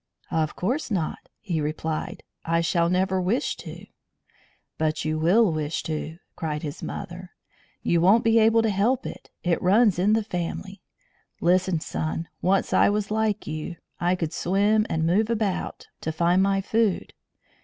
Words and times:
"Of 0.31 0.55
course 0.55 0.89
not," 0.89 1.29
he 1.39 1.61
replied; 1.61 2.23
"I 2.43 2.61
shall 2.61 2.89
never 2.89 3.21
wish 3.21 3.55
to." 3.57 3.85
"But 4.79 5.05
you 5.05 5.19
will 5.19 5.51
wish 5.51 5.83
to," 5.83 6.17
cried 6.35 6.63
his 6.63 6.81
mother. 6.81 7.33
"You 7.83 8.01
won't 8.01 8.23
be 8.23 8.39
able 8.39 8.63
to 8.63 8.71
help 8.71 9.05
it. 9.05 9.29
It 9.43 9.61
runs 9.61 9.99
in 9.99 10.13
the 10.13 10.23
family. 10.23 10.81
Listen, 11.39 11.79
son. 11.79 12.29
Once 12.41 12.73
I 12.73 12.89
was 12.89 13.11
like 13.11 13.45
you; 13.45 13.75
I 13.99 14.15
could 14.15 14.33
swim 14.33 14.87
and 14.89 15.05
move 15.05 15.29
about 15.29 15.85
to 16.01 16.11
find 16.11 16.41
my 16.41 16.61
food. 16.61 17.13